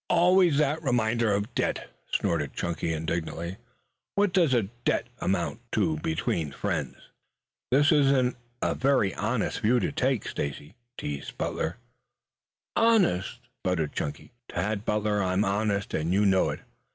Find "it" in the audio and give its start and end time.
16.49-16.61